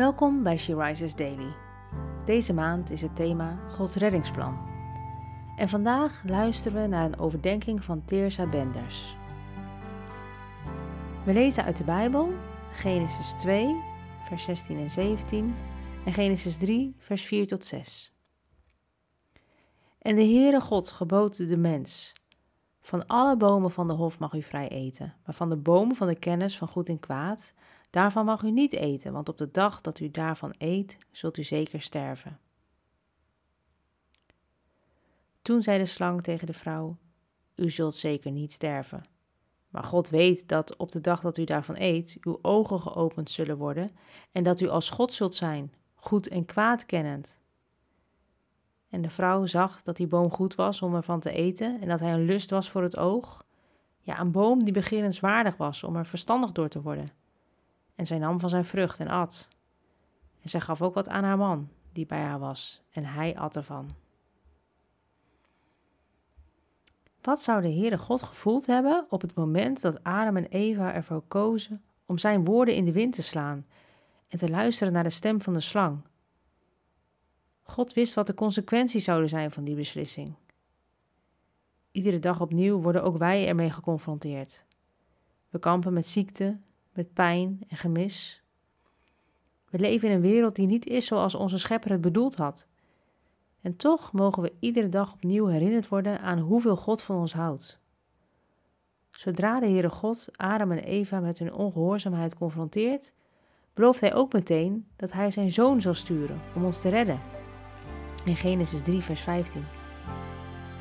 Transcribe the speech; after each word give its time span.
Welkom 0.00 0.42
bij 0.42 0.56
She 0.56 0.76
Rises 0.76 1.14
Daily. 1.14 1.54
Deze 2.24 2.52
maand 2.52 2.90
is 2.90 3.02
het 3.02 3.16
thema 3.16 3.58
Gods 3.68 3.94
reddingsplan. 3.96 4.58
En 5.56 5.68
vandaag 5.68 6.22
luisteren 6.26 6.82
we 6.82 6.88
naar 6.88 7.04
een 7.04 7.18
overdenking 7.18 7.84
van 7.84 8.04
Teersa 8.04 8.46
Benders. 8.46 9.16
We 11.24 11.32
lezen 11.32 11.64
uit 11.64 11.76
de 11.76 11.84
Bijbel 11.84 12.32
Genesis 12.72 13.32
2, 13.32 13.76
vers 14.22 14.44
16 14.44 14.78
en 14.78 14.90
17 14.90 15.54
en 16.04 16.12
Genesis 16.12 16.58
3, 16.58 16.94
vers 16.98 17.22
4 17.22 17.46
tot 17.46 17.64
6. 17.64 18.12
En 19.98 20.14
de 20.14 20.24
Heere 20.24 20.60
God 20.60 20.90
gebood 20.90 21.48
de 21.48 21.56
mens: 21.56 22.12
Van 22.80 23.06
alle 23.06 23.36
bomen 23.36 23.70
van 23.70 23.86
de 23.86 23.94
hof 23.94 24.18
mag 24.18 24.32
u 24.32 24.42
vrij 24.42 24.68
eten, 24.68 25.14
maar 25.24 25.34
van 25.34 25.48
de 25.48 25.56
bomen 25.56 25.96
van 25.96 26.08
de 26.08 26.18
kennis 26.18 26.58
van 26.58 26.68
goed 26.68 26.88
en 26.88 26.98
kwaad, 26.98 27.54
daarvan 27.90 28.24
mag 28.24 28.42
u 28.42 28.50
niet 28.50 28.72
eten, 28.72 29.12
want 29.12 29.28
op 29.28 29.38
de 29.38 29.50
dag 29.50 29.80
dat 29.80 30.00
u 30.00 30.10
daarvan 30.10 30.54
eet, 30.58 30.98
zult 31.10 31.36
u 31.36 31.42
zeker 31.42 31.82
sterven. 31.82 32.38
Toen 35.42 35.62
zei 35.62 35.78
de 35.78 35.86
slang 35.86 36.22
tegen 36.22 36.46
de 36.46 36.52
vrouw: 36.52 36.96
U 37.54 37.70
zult 37.70 37.94
zeker 37.94 38.30
niet 38.30 38.52
sterven. 38.52 39.04
Maar 39.68 39.84
God 39.84 40.08
weet 40.08 40.48
dat 40.48 40.76
op 40.76 40.92
de 40.92 41.00
dag 41.00 41.20
dat 41.20 41.36
u 41.38 41.44
daarvan 41.44 41.76
eet, 41.78 42.16
uw 42.20 42.38
ogen 42.42 42.80
geopend 42.80 43.30
zullen 43.30 43.56
worden 43.56 43.90
en 44.32 44.42
dat 44.42 44.60
u 44.60 44.68
als 44.68 44.90
God 44.90 45.12
zult 45.12 45.34
zijn, 45.34 45.72
goed 45.94 46.28
en 46.28 46.44
kwaad 46.44 46.86
kennend. 46.86 47.38
En 48.88 49.02
de 49.02 49.10
vrouw 49.10 49.46
zag 49.46 49.82
dat 49.82 49.96
die 49.96 50.06
boom 50.06 50.30
goed 50.32 50.54
was 50.54 50.82
om 50.82 50.94
ervan 50.94 51.20
te 51.20 51.32
eten 51.32 51.80
en 51.80 51.88
dat 51.88 52.00
hij 52.00 52.12
een 52.12 52.24
lust 52.24 52.50
was 52.50 52.70
voor 52.70 52.82
het 52.82 52.96
oog. 52.96 53.44
Ja, 54.00 54.20
een 54.20 54.30
boom 54.30 54.64
die 54.64 54.72
begerenswaardig 54.72 55.56
was 55.56 55.84
om 55.84 55.96
er 55.96 56.06
verstandig 56.06 56.52
door 56.52 56.68
te 56.68 56.82
worden. 56.82 57.08
En 58.00 58.06
zij 58.06 58.18
nam 58.18 58.40
van 58.40 58.48
zijn 58.48 58.64
vrucht 58.64 59.00
en 59.00 59.08
at. 59.08 59.48
En 60.42 60.48
zij 60.48 60.60
gaf 60.60 60.82
ook 60.82 60.94
wat 60.94 61.08
aan 61.08 61.24
haar 61.24 61.36
man, 61.36 61.68
die 61.92 62.06
bij 62.06 62.20
haar 62.20 62.38
was, 62.38 62.82
en 62.90 63.04
hij 63.04 63.38
at 63.38 63.56
ervan. 63.56 63.90
Wat 67.20 67.40
zou 67.40 67.62
de 67.62 67.72
Heere 67.72 67.98
God 67.98 68.22
gevoeld 68.22 68.66
hebben 68.66 69.06
op 69.08 69.20
het 69.20 69.34
moment 69.34 69.80
dat 69.80 70.04
Adam 70.04 70.36
en 70.36 70.46
Eva 70.46 70.92
ervoor 70.92 71.22
kozen 71.28 71.82
om 72.06 72.18
zijn 72.18 72.44
woorden 72.44 72.74
in 72.74 72.84
de 72.84 72.92
wind 72.92 73.14
te 73.14 73.22
slaan 73.22 73.66
en 74.28 74.38
te 74.38 74.50
luisteren 74.50 74.92
naar 74.92 75.02
de 75.02 75.10
stem 75.10 75.40
van 75.42 75.52
de 75.52 75.60
slang? 75.60 76.00
God 77.62 77.92
wist 77.92 78.14
wat 78.14 78.26
de 78.26 78.34
consequenties 78.34 79.04
zouden 79.04 79.28
zijn 79.28 79.50
van 79.50 79.64
die 79.64 79.76
beslissing. 79.76 80.34
Iedere 81.90 82.18
dag 82.18 82.40
opnieuw 82.40 82.80
worden 82.80 83.02
ook 83.02 83.16
wij 83.16 83.48
ermee 83.48 83.70
geconfronteerd. 83.70 84.64
We 85.48 85.58
kampen 85.58 85.92
met 85.92 86.06
ziekte, 86.06 86.58
met 86.92 87.12
pijn 87.12 87.60
en 87.68 87.76
gemis. 87.76 88.42
We 89.70 89.78
leven 89.78 90.08
in 90.08 90.14
een 90.14 90.20
wereld 90.20 90.56
die 90.56 90.66
niet 90.66 90.86
is 90.86 91.06
zoals 91.06 91.34
onze 91.34 91.58
schepper 91.58 91.90
het 91.90 92.00
bedoeld 92.00 92.36
had. 92.36 92.66
En 93.60 93.76
toch 93.76 94.12
mogen 94.12 94.42
we 94.42 94.52
iedere 94.60 94.88
dag 94.88 95.12
opnieuw 95.12 95.46
herinnerd 95.46 95.88
worden 95.88 96.20
aan 96.20 96.38
hoeveel 96.38 96.76
God 96.76 97.02
van 97.02 97.16
ons 97.16 97.32
houdt. 97.32 97.80
Zodra 99.10 99.60
de 99.60 99.66
Heere 99.66 99.90
God 99.90 100.28
Adam 100.36 100.72
en 100.72 100.84
Eva 100.84 101.20
met 101.20 101.38
hun 101.38 101.52
ongehoorzaamheid 101.52 102.34
confronteert, 102.34 103.14
belooft 103.74 104.00
hij 104.00 104.14
ook 104.14 104.32
meteen 104.32 104.86
dat 104.96 105.12
hij 105.12 105.30
zijn 105.30 105.50
zoon 105.50 105.80
zal 105.80 105.94
sturen 105.94 106.40
om 106.54 106.64
ons 106.64 106.80
te 106.80 106.88
redden. 106.88 107.20
In 108.24 108.36
Genesis 108.36 108.82
3, 108.82 109.00
vers 109.00 109.20
15. 109.20 109.79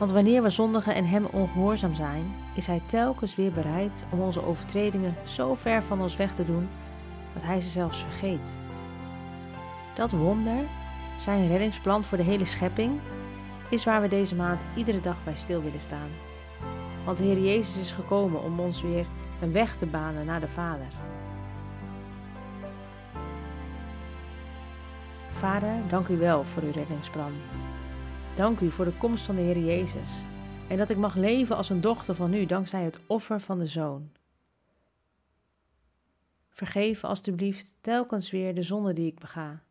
Want 0.00 0.12
wanneer 0.12 0.42
we 0.42 0.50
zondigen 0.50 0.94
en 0.94 1.04
hem 1.04 1.24
ongehoorzaam 1.24 1.94
zijn, 1.94 2.34
is 2.54 2.66
hij 2.66 2.82
telkens 2.86 3.34
weer 3.34 3.52
bereid 3.52 4.04
om 4.10 4.20
onze 4.20 4.44
overtredingen 4.44 5.14
zo 5.24 5.54
ver 5.54 5.82
van 5.82 6.00
ons 6.00 6.16
weg 6.16 6.34
te 6.34 6.44
doen 6.44 6.68
dat 7.32 7.42
hij 7.42 7.60
ze 7.60 7.68
zelfs 7.68 8.02
vergeet. 8.02 8.58
Dat 9.94 10.10
wonder, 10.10 10.64
zijn 11.18 11.48
reddingsplan 11.48 12.04
voor 12.04 12.18
de 12.18 12.24
hele 12.24 12.44
schepping, 12.44 13.00
is 13.68 13.84
waar 13.84 14.00
we 14.00 14.08
deze 14.08 14.34
maand 14.34 14.62
iedere 14.74 15.00
dag 15.00 15.16
bij 15.24 15.36
stil 15.36 15.62
willen 15.62 15.80
staan. 15.80 16.08
Want 17.04 17.18
de 17.18 17.24
Heer 17.24 17.40
Jezus 17.40 17.76
is 17.76 17.92
gekomen 17.92 18.42
om 18.42 18.60
ons 18.60 18.82
weer 18.82 19.06
een 19.40 19.52
weg 19.52 19.76
te 19.76 19.86
banen 19.86 20.26
naar 20.26 20.40
de 20.40 20.48
Vader. 20.48 20.88
Vader, 25.32 25.74
dank 25.88 26.08
u 26.08 26.16
wel 26.16 26.44
voor 26.44 26.62
uw 26.62 26.72
reddingsplan. 26.72 27.32
Dank 28.40 28.60
u 28.60 28.70
voor 28.70 28.84
de 28.84 28.96
komst 28.98 29.24
van 29.24 29.34
de 29.34 29.40
Heer 29.40 29.58
Jezus 29.58 30.22
en 30.68 30.76
dat 30.76 30.90
ik 30.90 30.96
mag 30.96 31.14
leven 31.14 31.56
als 31.56 31.68
een 31.68 31.80
dochter 31.80 32.14
van 32.14 32.34
u 32.34 32.46
dankzij 32.46 32.82
het 32.82 33.00
offer 33.06 33.40
van 33.40 33.58
de 33.58 33.66
Zoon. 33.66 34.10
Vergeef 36.50 37.04
alstublieft 37.04 37.76
telkens 37.80 38.30
weer 38.30 38.54
de 38.54 38.62
zonde 38.62 38.92
die 38.92 39.06
ik 39.06 39.18
bega. 39.18 39.62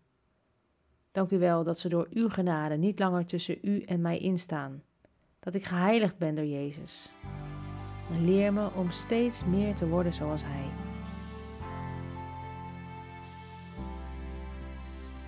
Dank 1.11 1.31
u 1.31 1.39
wel 1.39 1.63
dat 1.63 1.79
ze 1.79 1.89
door 1.89 2.07
uw 2.13 2.29
genade 2.29 2.75
niet 2.75 2.99
langer 2.99 3.25
tussen 3.25 3.57
u 3.61 3.81
en 3.81 4.01
mij 4.01 4.17
instaan, 4.17 4.83
dat 5.39 5.53
ik 5.53 5.63
geheiligd 5.63 6.17
ben 6.17 6.35
door 6.35 6.45
Jezus. 6.45 7.11
Leer 8.21 8.53
me 8.53 8.69
om 8.73 8.91
steeds 8.91 9.45
meer 9.45 9.75
te 9.75 9.87
worden 9.87 10.13
zoals 10.13 10.43
Hij. 10.45 10.69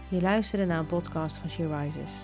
Je 0.09 0.21
luisterde 0.21 0.65
naar 0.65 0.79
een 0.79 0.85
podcast 0.85 1.35
van 1.35 1.49
She 1.49 1.77
Rises. 1.77 2.23